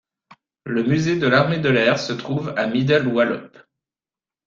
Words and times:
Le 0.65 0.81
Musée 0.81 1.19
de 1.19 1.27
l'Armée 1.27 1.59
de 1.59 1.69
l'air 1.69 1.99
se 1.99 2.11
trouve 2.11 2.55
à 2.57 2.65
Middle 2.65 3.05
Wallop. 3.07 3.51